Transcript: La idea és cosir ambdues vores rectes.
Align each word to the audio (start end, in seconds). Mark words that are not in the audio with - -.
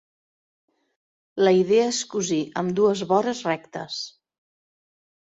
La 1.47 1.51
idea 1.57 1.83
és 1.89 1.99
cosir 2.13 2.39
ambdues 2.61 3.03
vores 3.11 3.43
rectes. 3.49 3.99